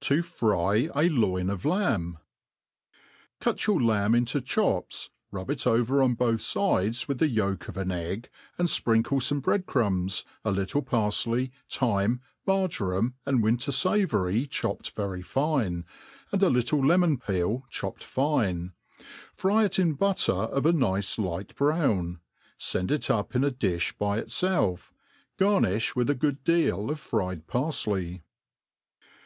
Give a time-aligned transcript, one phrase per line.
[0.00, 2.18] To fry a Loin fjf Lamh*
[3.40, 7.78] CUT your bmh into chopts, rub it oyer 00 both fides with the ^olk of
[7.78, 14.46] an egg, and fprinkle foorve bread crumbs, a littk parfley, thyme, eafjoram, and winter* fayory
[14.46, 15.86] cbopp^^ ^^'¥ fine,
[16.30, 18.72] and a little lemon* peel chopped fif>e;
[19.34, 22.20] fry it in butter of a nice light brown,
[22.58, 24.90] fend it up in a di£b by iifelf.
[25.38, 28.20] Garni£^ ivit^ a good deal of fried parfley.